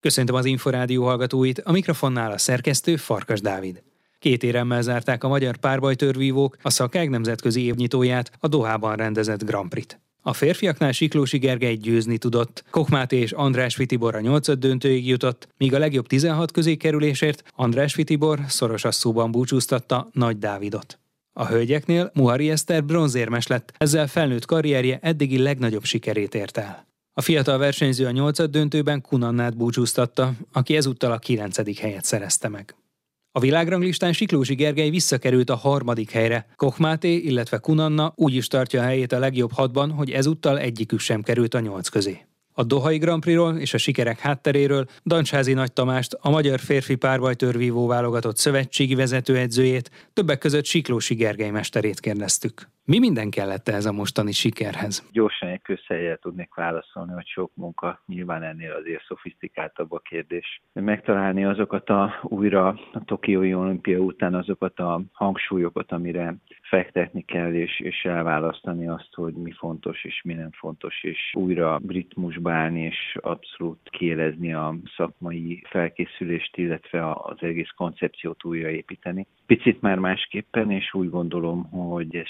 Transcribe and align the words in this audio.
Köszöntöm 0.00 0.34
az 0.34 0.44
Inforádió 0.44 1.04
hallgatóit, 1.04 1.58
a 1.58 1.72
mikrofonnál 1.72 2.32
a 2.32 2.38
szerkesztő 2.38 2.96
Farkas 2.96 3.40
Dávid. 3.40 3.82
Két 4.18 4.42
éremmel 4.42 4.82
zárták 4.82 5.24
a 5.24 5.28
magyar 5.28 5.56
párbajtörvívók 5.56 6.56
a 6.62 6.70
szakág 6.70 7.08
nemzetközi 7.08 7.64
évnyitóját, 7.64 8.30
a 8.38 8.48
Dohában 8.48 8.96
rendezett 8.96 9.44
Grand 9.44 9.68
Prix-t. 9.68 10.00
A 10.22 10.32
férfiaknál 10.32 10.92
Siklósi 10.92 11.38
Gergely 11.38 11.74
győzni 11.74 12.18
tudott, 12.18 12.64
Kokmáté 12.70 13.16
és 13.16 13.32
András 13.32 13.76
Vitibor 13.76 14.14
a 14.14 14.20
nyolcad 14.20 14.58
döntőig 14.58 15.06
jutott, 15.06 15.48
míg 15.56 15.74
a 15.74 15.78
legjobb 15.78 16.06
16 16.06 16.50
közé 16.50 16.76
kerülésért 16.76 17.42
András 17.54 17.94
Vitibor 17.94 18.40
szoros 18.48 18.84
asszóban 18.84 19.30
búcsúztatta 19.30 20.08
Nagy 20.12 20.38
Dávidot. 20.38 20.98
A 21.32 21.46
hölgyeknél 21.46 22.10
Muhari 22.14 22.50
Eszter 22.50 22.84
bronzérmes 22.84 23.46
lett, 23.46 23.72
ezzel 23.76 24.06
felnőtt 24.06 24.44
karrierje 24.44 24.98
eddigi 25.02 25.38
legnagyobb 25.38 25.84
sikerét 25.84 26.34
ért 26.34 26.56
el. 26.56 26.87
A 27.18 27.20
fiatal 27.20 27.58
versenyző 27.58 28.06
a 28.06 28.10
nyolcad 28.10 28.50
döntőben 28.50 29.00
Kunannát 29.00 29.56
búcsúztatta, 29.56 30.32
aki 30.52 30.76
ezúttal 30.76 31.12
a 31.12 31.18
kilencedik 31.18 31.78
helyet 31.78 32.04
szerezte 32.04 32.48
meg. 32.48 32.74
A 33.32 33.40
világranglistán 33.40 34.12
Siklósi 34.12 34.54
Gergely 34.54 34.90
visszakerült 34.90 35.50
a 35.50 35.56
harmadik 35.56 36.10
helyre. 36.10 36.46
Kochmáté, 36.56 37.16
illetve 37.16 37.58
Kunanna 37.58 38.12
úgy 38.16 38.34
is 38.34 38.46
tartja 38.46 38.80
a 38.80 38.84
helyét 38.84 39.12
a 39.12 39.18
legjobb 39.18 39.52
hatban, 39.52 39.90
hogy 39.90 40.10
ezúttal 40.10 40.58
egyikük 40.58 40.98
sem 40.98 41.22
került 41.22 41.54
a 41.54 41.60
nyolc 41.60 41.88
közé. 41.88 42.26
A 42.52 42.64
Dohai 42.64 42.98
Grand 42.98 43.22
Prix-ról 43.22 43.56
és 43.56 43.74
a 43.74 43.78
sikerek 43.78 44.18
hátteréről 44.18 44.86
Dancsházi 45.04 45.52
Nagy 45.52 45.72
Tamást, 45.72 46.16
a 46.20 46.30
magyar 46.30 46.60
férfi 46.60 46.94
párbajtörvívó 46.94 47.86
válogatott 47.86 48.36
szövetségi 48.36 48.94
vezetőedzőjét, 48.94 49.90
többek 50.12 50.38
között 50.38 50.64
Siklósi 50.64 51.14
Gergely 51.14 51.50
mesterét 51.50 52.00
kérdeztük. 52.00 52.68
Mi 52.90 52.98
minden 52.98 53.30
kellett 53.30 53.68
ez 53.68 53.86
a 53.86 53.92
mostani 53.92 54.32
sikerhez? 54.32 55.08
Gyorsan 55.12 55.48
egy 55.48 55.62
közhelyel 55.62 56.16
tudnék 56.16 56.54
válaszolni, 56.54 57.12
hogy 57.12 57.26
sok 57.26 57.50
munka, 57.54 58.02
nyilván 58.06 58.42
ennél 58.42 58.72
azért 58.72 59.04
szofisztikáltabb 59.06 59.92
a 59.92 59.98
kérdés. 59.98 60.62
Megtalálni 60.72 61.44
azokat 61.44 61.88
a 61.88 62.14
újra 62.22 62.66
a 62.68 63.04
Tokiói 63.04 63.54
olimpia 63.54 63.98
után 63.98 64.34
azokat 64.34 64.78
a 64.78 65.02
hangsúlyokat, 65.12 65.92
amire 65.92 66.36
fektetni 66.62 67.24
kell, 67.24 67.54
és, 67.54 67.80
és 67.80 68.04
elválasztani 68.04 68.88
azt, 68.88 69.14
hogy 69.14 69.34
mi 69.34 69.52
fontos 69.52 70.04
és 70.04 70.22
mi 70.24 70.34
nem 70.34 70.50
fontos, 70.52 71.02
és 71.02 71.32
újra 71.34 71.80
ritmusba 71.88 72.52
állni, 72.52 72.80
és 72.82 73.16
abszolút 73.20 73.78
kielezni 73.90 74.52
a 74.54 74.74
szakmai 74.96 75.62
felkészülést, 75.70 76.56
illetve 76.56 77.10
az 77.12 77.36
egész 77.40 77.70
koncepciót 77.76 78.44
újraépíteni. 78.44 79.26
Picit 79.46 79.80
már 79.80 79.98
másképpen, 79.98 80.70
és 80.70 80.94
úgy 80.94 81.10
gondolom, 81.10 81.70
hogy 81.70 82.16
ez 82.16 82.26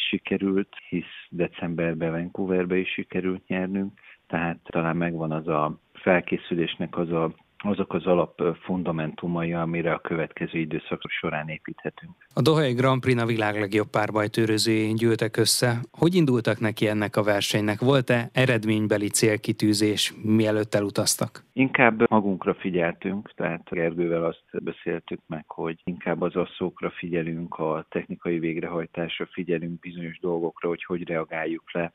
sikerült, 0.57 0.69
hisz 0.89 1.27
decemberben 1.29 2.11
Vancouverbe 2.11 2.77
is 2.77 2.89
sikerült 2.93 3.47
nyernünk, 3.47 4.01
tehát 4.27 4.59
talán 4.63 4.97
megvan 4.97 5.33
az 5.33 5.49
a 5.49 5.79
felkészülésnek 5.93 6.97
az 6.97 7.13
a 7.13 7.35
azok 7.65 7.95
az 7.95 8.07
alap 8.07 8.43
fundamentumai, 8.63 9.53
amire 9.53 9.93
a 9.93 9.99
következő 9.99 10.59
időszak 10.59 11.01
során 11.09 11.49
építhetünk. 11.49 12.13
A 12.35 12.43
Dohai 12.43 12.73
Grand 12.73 13.01
Prix 13.01 13.23
a 13.23 13.27
világ 13.27 13.61
legjobb 13.61 13.91
párbajtőrözőjén 13.91 14.95
gyűltek 14.95 15.37
össze. 15.37 15.81
Hogy 15.91 16.15
indultak 16.15 16.61
neki 16.61 16.89
ennek 16.89 17.17
a 17.17 17.23
versenynek? 17.23 17.81
Volt-e 17.81 18.29
eredménybeli 18.33 19.09
célkitűzés, 19.09 20.15
mielőtt 20.23 20.75
elutaztak? 20.75 21.45
Inkább 21.53 22.11
magunkra 22.11 22.55
figyeltünk, 22.55 23.33
tehát 23.35 23.71
Gergővel 23.71 24.25
azt 24.25 24.63
beszéltük 24.65 25.21
meg, 25.27 25.45
hogy 25.47 25.81
inkább 25.85 26.23
az 26.23 26.37
asszókra 26.37 26.91
figyelünk, 26.91 27.55
a 27.55 27.87
technikai 27.89 28.39
végrehajtásra 28.39 29.29
figyelünk, 29.33 29.81
bizonyos 29.81 30.19
dolgokra, 30.19 30.69
hogy 30.69 30.85
hogy 30.85 31.09
reagáljuk 31.09 31.73
le 31.73 31.93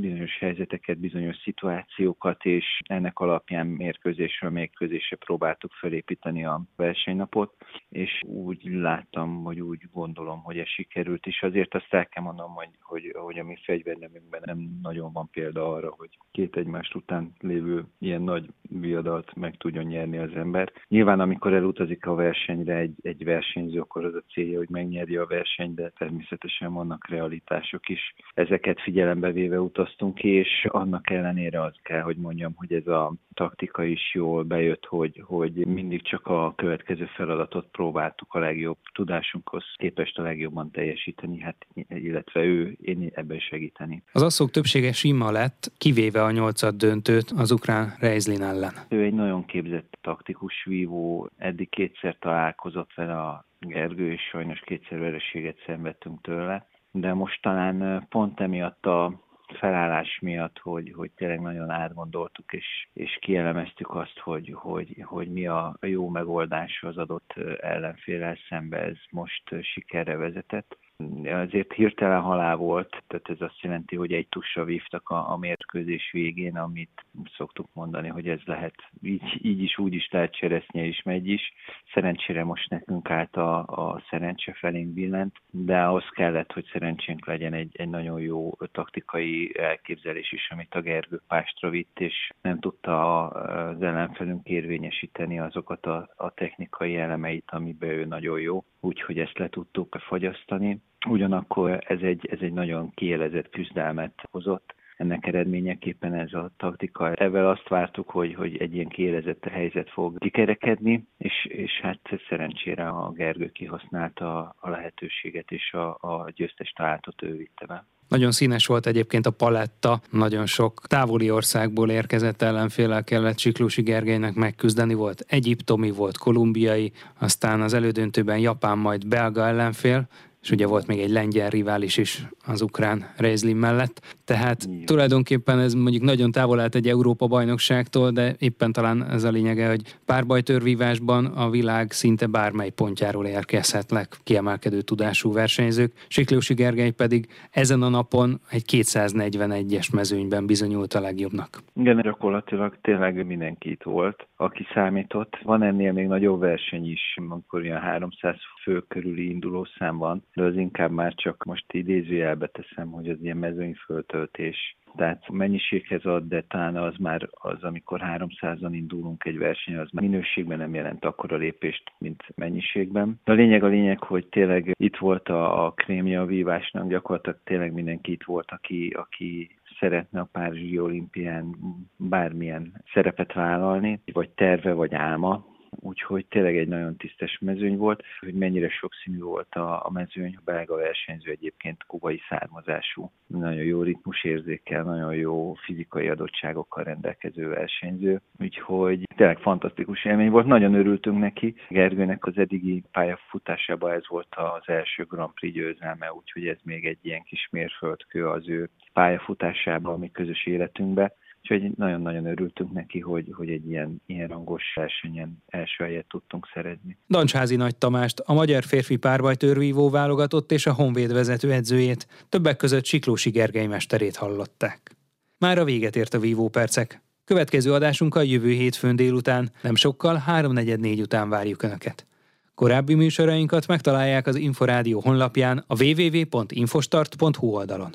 bizonyos 0.00 0.38
helyzeteket, 0.38 0.98
bizonyos 0.98 1.36
szituációkat, 1.36 2.44
és 2.44 2.80
ennek 2.84 3.18
alapján 3.18 3.66
mérkőzésről 3.66 4.50
mérkőzésre 4.50 5.16
próbáltuk 5.16 5.72
felépíteni 5.72 6.44
a 6.44 6.62
versenynapot, 6.76 7.54
és 7.88 8.20
úgy 8.24 8.64
láttam, 8.64 9.42
vagy 9.42 9.60
úgy 9.60 9.82
gondolom, 9.92 10.42
hogy 10.42 10.58
ez 10.58 10.68
sikerült, 10.68 11.26
és 11.26 11.42
azért 11.42 11.74
azt 11.74 11.94
el 11.94 12.06
kell 12.06 12.22
mondom, 12.22 12.54
hogy, 12.54 12.70
hogy, 12.80 13.12
hogy 13.18 13.38
a 13.38 13.44
mi 13.44 13.56
fegyvernemünkben 13.64 14.40
nem 14.44 14.78
nagyon 14.82 15.12
van 15.12 15.30
példa 15.30 15.72
arra, 15.72 15.94
hogy 15.96 16.18
két 16.30 16.56
egymást 16.56 16.94
után 16.94 17.32
lévő 17.38 17.84
ilyen 17.98 18.22
nagy 18.22 18.48
viadalt 18.62 19.34
meg 19.34 19.56
tudjon 19.56 19.84
nyerni 19.84 20.18
az 20.18 20.32
ember. 20.34 20.72
Nyilván, 20.88 21.20
amikor 21.20 21.52
elutazik 21.52 22.06
a 22.06 22.14
versenyre 22.14 22.76
egy, 22.76 22.94
egy 23.02 23.24
versenyző, 23.24 23.80
akkor 23.80 24.04
az 24.04 24.14
a 24.14 24.24
célja, 24.32 24.58
hogy 24.58 24.68
megnyerje 24.70 25.20
a 25.20 25.26
versenyt, 25.26 25.74
de 25.74 25.92
természetesen 25.98 26.72
vannak 26.72 27.08
realitások 27.08 27.88
is. 27.88 28.14
Ezeket 28.34 28.80
figyelembe 28.80 29.32
véve 29.32 29.45
éve 29.46 29.60
utaztunk 29.60 30.14
ki, 30.14 30.28
és 30.28 30.66
annak 30.68 31.10
ellenére 31.10 31.62
azt 31.62 31.82
kell, 31.82 32.00
hogy 32.00 32.16
mondjam, 32.16 32.52
hogy 32.56 32.72
ez 32.72 32.86
a 32.86 33.14
taktika 33.34 33.84
is 33.84 34.14
jól 34.14 34.42
bejött, 34.42 34.84
hogy, 34.84 35.22
hogy 35.26 35.66
mindig 35.66 36.02
csak 36.02 36.26
a 36.26 36.52
következő 36.56 37.06
feladatot 37.06 37.66
próbáltuk 37.72 38.34
a 38.34 38.38
legjobb 38.38 38.76
tudásunkhoz 38.94 39.64
képest 39.76 40.18
a 40.18 40.22
legjobban 40.22 40.70
teljesíteni, 40.70 41.40
hát, 41.40 41.66
illetve 41.88 42.40
ő, 42.40 42.76
én 42.80 43.10
ebben 43.14 43.38
segíteni. 43.38 44.02
Az 44.12 44.22
asszok 44.22 44.50
többsége 44.50 44.92
sima 44.92 45.30
lett, 45.30 45.72
kivéve 45.78 46.22
a 46.22 46.30
nyolcad 46.30 46.74
döntőt 46.74 47.30
az 47.36 47.50
ukrán 47.50 47.94
Reizlin 48.00 48.42
ellen. 48.42 48.72
Ő 48.88 49.02
egy 49.02 49.14
nagyon 49.14 49.44
képzett 49.44 49.98
taktikus 50.00 50.64
vívó, 50.64 51.30
eddig 51.36 51.68
kétszer 51.68 52.16
találkozott 52.20 52.94
vele 52.94 53.20
a 53.20 53.44
Gergő, 53.60 54.12
és 54.12 54.20
sajnos 54.30 54.60
kétszer 54.60 54.98
vereséget 54.98 55.56
szenvedtünk 55.66 56.20
tőle 56.20 56.66
de 57.00 57.14
most 57.14 57.42
talán 57.42 58.06
pont 58.08 58.40
emiatt 58.40 58.86
a 58.86 59.20
felállás 59.52 60.18
miatt, 60.20 60.58
hogy, 60.58 60.92
hogy 60.96 61.10
tényleg 61.10 61.40
nagyon 61.40 61.70
átgondoltuk, 61.70 62.52
és, 62.52 62.88
és 62.92 63.18
kielemeztük 63.20 63.94
azt, 63.94 64.18
hogy, 64.18 64.52
hogy, 64.54 65.02
hogy 65.04 65.28
mi 65.28 65.46
a 65.46 65.76
jó 65.80 66.08
megoldás 66.08 66.82
az 66.82 66.98
adott 66.98 67.32
ellenfélel 67.60 68.38
szembe, 68.48 68.78
ez 68.78 68.96
most 69.10 69.42
sikerre 69.62 70.16
vezetett 70.16 70.78
azért 71.24 71.72
hirtelen 71.72 72.20
halál 72.20 72.56
volt, 72.56 73.02
tehát 73.06 73.28
ez 73.28 73.40
azt 73.40 73.60
jelenti, 73.60 73.96
hogy 73.96 74.12
egy 74.12 74.28
tussra 74.28 74.64
vívtak 74.64 75.08
a, 75.08 75.30
a 75.30 75.36
mérkőzés 75.36 76.10
végén, 76.12 76.56
amit 76.56 77.04
szoktuk 77.36 77.68
mondani, 77.72 78.08
hogy 78.08 78.28
ez 78.28 78.40
lehet 78.44 78.74
így, 79.02 79.38
így 79.42 79.62
is, 79.62 79.78
úgy 79.78 79.94
is, 79.94 80.06
tehát 80.06 80.36
cseresznye 80.36 80.84
is 80.84 81.02
megy 81.02 81.28
is. 81.28 81.52
Szerencsére 81.92 82.44
most 82.44 82.70
nekünk 82.70 83.10
állt 83.10 83.36
a, 83.36 83.58
a 83.58 84.02
szerencse 84.10 84.52
felénk 84.52 84.92
billent, 84.92 85.36
de 85.50 85.82
ahhoz 85.82 86.08
kellett, 86.10 86.52
hogy 86.52 86.68
szerencsénk 86.72 87.26
legyen 87.26 87.52
egy, 87.52 87.70
egy 87.72 87.88
nagyon 87.88 88.20
jó 88.20 88.50
taktikai 88.72 89.58
elképzelés 89.58 90.32
is, 90.32 90.50
amit 90.50 90.74
a 90.74 90.80
Gergő 90.80 91.20
Pástra 91.28 91.70
vitt, 91.70 92.00
és 92.00 92.30
nem 92.42 92.58
tudta 92.58 93.26
az 93.28 93.82
ellenfelünk 93.82 94.46
érvényesíteni 94.46 95.38
azokat 95.38 95.86
a, 95.86 96.08
a 96.16 96.30
technikai 96.30 96.96
elemeit, 96.96 97.44
amiben 97.46 97.88
ő 97.88 98.04
nagyon 98.04 98.40
jó, 98.40 98.64
úgyhogy 98.80 99.18
ezt 99.18 99.38
le 99.38 99.48
tudtuk 99.48 99.96
fagyasztani 100.06 100.80
Ugyanakkor 101.08 101.78
ez 101.86 102.00
egy, 102.00 102.26
ez 102.30 102.38
egy 102.40 102.52
nagyon 102.52 102.92
kielezett 102.94 103.50
küzdelmet 103.50 104.12
hozott, 104.30 104.74
ennek 104.96 105.26
eredményeképpen 105.26 106.14
ez 106.14 106.32
a 106.32 106.50
taktika. 106.56 107.12
Ezzel 107.12 107.48
azt 107.48 107.68
vártuk, 107.68 108.10
hogy, 108.10 108.34
hogy 108.34 108.56
egy 108.56 108.74
ilyen 108.74 108.88
kielezett 108.88 109.44
helyzet 109.44 109.90
fog 109.90 110.18
kikerekedni, 110.18 111.06
és, 111.18 111.46
és 111.48 111.80
hát 111.82 112.00
szerencsére 112.28 112.88
a 112.88 113.12
Gergő 113.16 113.50
kihasználta 113.52 114.54
a 114.60 114.70
lehetőséget, 114.70 115.50
és 115.50 115.72
a, 115.72 115.88
a 115.88 116.30
győztes 116.34 116.72
találatot 116.76 117.22
ő 117.22 117.36
vitte 117.36 117.66
be. 117.66 117.84
Nagyon 118.08 118.30
színes 118.30 118.66
volt 118.66 118.86
egyébként 118.86 119.26
a 119.26 119.30
paletta, 119.30 120.00
nagyon 120.10 120.46
sok 120.46 120.80
távoli 120.86 121.30
országból 121.30 121.90
érkezett 121.90 122.42
ellenfélel 122.42 123.04
kellett 123.04 123.36
Csiklósi 123.36 123.82
Gergelynek 123.82 124.34
megküzdeni, 124.34 124.94
volt 124.94 125.24
egyiptomi, 125.28 125.90
volt 125.90 126.18
kolumbiai, 126.18 126.92
aztán 127.18 127.60
az 127.60 127.74
elődöntőben 127.74 128.38
japán, 128.38 128.78
majd 128.78 129.08
belga 129.08 129.46
ellenfél, 129.46 130.08
és 130.46 130.52
ugye 130.52 130.66
volt 130.66 130.86
még 130.86 131.00
egy 131.00 131.10
lengyel 131.10 131.50
rivális 131.50 131.96
is 131.96 132.26
az 132.46 132.62
ukrán 132.62 133.12
Reizlin 133.16 133.56
mellett. 133.56 134.16
Tehát 134.24 134.62
Igen. 134.62 134.84
tulajdonképpen 134.84 135.58
ez 135.58 135.74
mondjuk 135.74 136.02
nagyon 136.02 136.30
távol 136.30 136.60
állt 136.60 136.74
egy 136.74 136.88
Európa 136.88 137.26
bajnokságtól, 137.26 138.10
de 138.10 138.34
éppen 138.38 138.72
talán 138.72 139.04
ez 139.04 139.24
a 139.24 139.30
lényege, 139.30 139.68
hogy 139.68 139.98
párbajtörvívásban 140.04 141.24
a 141.24 141.50
világ 141.50 141.90
szinte 141.90 142.26
bármely 142.26 142.70
pontjáról 142.70 143.26
érkezhetnek 143.26 144.16
kiemelkedő 144.24 144.80
tudású 144.80 145.32
versenyzők. 145.32 145.92
Siklósi 146.08 146.54
Gergely 146.54 146.90
pedig 146.90 147.26
ezen 147.50 147.82
a 147.82 147.88
napon 147.88 148.40
egy 148.50 148.64
241-es 148.72 149.94
mezőnyben 149.94 150.46
bizonyult 150.46 150.94
a 150.94 151.00
legjobbnak. 151.00 151.58
Igen, 151.74 152.02
gyakorlatilag 152.02 152.76
tényleg 152.82 153.26
mindenki 153.26 153.70
itt 153.70 153.82
volt, 153.82 154.26
aki 154.36 154.66
számított. 154.74 155.38
Van 155.42 155.62
ennél 155.62 155.92
még 155.92 156.06
nagyobb 156.06 156.40
verseny 156.40 156.90
is, 156.90 157.14
amikor 157.16 157.64
ilyen 157.64 157.80
300 157.80 158.36
fő 158.62 158.84
körüli 158.88 159.28
indulószám 159.30 159.96
van, 159.96 160.24
de 160.36 160.44
az 160.44 160.56
inkább 160.56 160.90
már 160.90 161.14
csak 161.14 161.44
most 161.44 161.72
idézőjelbe 161.72 162.46
teszem, 162.46 162.90
hogy 162.90 163.08
az 163.08 163.16
ilyen 163.22 163.36
mezőnyföltöltés 163.36 164.76
tehát 164.96 165.30
mennyiséghez 165.30 166.04
ad, 166.04 166.28
de 166.28 166.44
talán 166.48 166.76
az 166.76 166.94
már 166.98 167.28
az, 167.30 167.62
amikor 167.62 168.00
300-an 168.04 168.68
indulunk 168.70 169.24
egy 169.24 169.38
versenyen, 169.38 169.80
az 169.80 169.88
már 169.92 170.04
minőségben 170.04 170.58
nem 170.58 170.74
jelent 170.74 171.04
akkora 171.04 171.36
lépést, 171.36 171.82
mint 171.98 172.22
mennyiségben. 172.34 173.20
De 173.24 173.32
a 173.32 173.34
lényeg 173.34 173.62
a 173.62 173.66
lényeg, 173.66 174.02
hogy 174.02 174.26
tényleg 174.26 174.74
itt 174.78 174.96
volt 174.96 175.28
a, 175.28 175.64
a 175.64 175.70
krémja 175.70 176.20
a 176.20 176.26
vívásnak, 176.26 176.88
gyakorlatilag 176.88 177.38
tényleg 177.44 177.72
mindenki 177.72 178.12
itt 178.12 178.24
volt, 178.24 178.50
aki, 178.50 178.88
aki 178.88 179.50
szeretne 179.78 180.20
a 180.20 180.28
Párizsi 180.32 180.78
olimpián 180.78 181.56
bármilyen 181.96 182.82
szerepet 182.92 183.32
vállalni, 183.32 184.00
vagy 184.12 184.30
terve, 184.30 184.72
vagy 184.72 184.94
álma, 184.94 185.55
úgyhogy 185.70 186.26
tényleg 186.26 186.56
egy 186.56 186.68
nagyon 186.68 186.96
tisztes 186.96 187.38
mezőny 187.40 187.76
volt, 187.76 188.02
hogy 188.20 188.34
mennyire 188.34 188.68
sokszínű 188.68 189.18
volt 189.18 189.54
a, 189.54 189.86
a 189.86 189.90
mezőny, 189.90 190.34
a 190.36 190.42
belga 190.44 190.76
versenyző 190.76 191.30
egyébként 191.30 191.84
kubai 191.86 192.20
származású, 192.28 193.10
nagyon 193.26 193.64
jó 193.64 193.82
ritmusérzékkel, 193.82 194.82
nagyon 194.82 195.14
jó 195.14 195.54
fizikai 195.54 196.08
adottságokkal 196.08 196.84
rendelkező 196.84 197.48
versenyző, 197.48 198.20
úgyhogy 198.40 199.02
tényleg 199.16 199.38
fantasztikus 199.38 200.04
élmény 200.04 200.30
volt, 200.30 200.46
nagyon 200.46 200.74
örültünk 200.74 201.18
neki. 201.18 201.54
Gergőnek 201.68 202.26
az 202.26 202.38
eddigi 202.38 202.82
pályafutásában 202.92 203.92
ez 203.92 204.08
volt 204.08 204.34
az 204.34 204.62
első 204.68 205.04
Grand 205.04 205.32
Prix 205.32 205.54
győzelme, 205.54 206.12
úgyhogy 206.12 206.46
ez 206.46 206.58
még 206.62 206.86
egy 206.86 206.98
ilyen 207.02 207.22
kis 207.22 207.48
mérföldkő 207.50 208.28
az 208.28 208.48
ő 208.48 208.68
pályafutásában, 208.92 209.94
a 209.94 209.96
mi 209.96 210.10
közös 210.10 210.46
életünkbe 210.46 211.16
Úgyhogy 211.48 211.70
nagyon-nagyon 211.76 212.26
örültünk 212.26 212.72
neki, 212.72 213.00
hogy, 213.00 213.32
hogy 213.32 213.48
egy 213.48 213.68
ilyen, 213.68 214.02
ilyen 214.06 214.28
rangos 214.28 214.62
versenyen 214.74 215.42
első 215.46 215.84
helyet 215.84 216.06
tudtunk 216.08 216.48
szerezni. 216.54 216.98
Dancsházi 217.08 217.56
Nagy 217.56 217.76
Tamást, 217.76 218.20
a 218.20 218.32
magyar 218.32 218.64
férfi 218.64 218.96
párbajtörvívó 218.96 219.90
válogatott 219.90 220.52
és 220.52 220.66
a 220.66 220.72
Honvéd 220.72 221.12
vezető 221.12 221.52
edzőjét, 221.52 222.26
többek 222.28 222.56
között 222.56 222.84
Siklósi 222.84 223.30
Gergely 223.30 223.66
mesterét 223.66 224.16
hallották. 224.16 224.96
Már 225.38 225.58
a 225.58 225.64
véget 225.64 225.96
ért 225.96 226.14
a 226.14 226.18
vívó 226.18 226.48
percek. 226.48 227.02
Következő 227.24 227.72
adásunkkal 227.72 228.24
jövő 228.24 228.50
hétfőn 228.50 228.96
délután, 228.96 229.50
nem 229.62 229.74
sokkal, 229.74 230.22
3.44 230.26 231.00
után 231.00 231.28
várjuk 231.28 231.62
Önöket. 231.62 232.06
Korábbi 232.54 232.94
műsorainkat 232.94 233.66
megtalálják 233.66 234.26
az 234.26 234.36
Inforádió 234.36 235.00
honlapján 235.00 235.64
a 235.66 235.84
www.infostart.hu 235.84 237.46
oldalon. 237.46 237.94